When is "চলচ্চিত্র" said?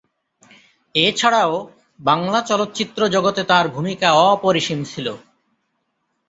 2.41-3.01